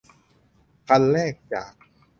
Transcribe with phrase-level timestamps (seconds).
[0.87, 1.71] คันแรกจาก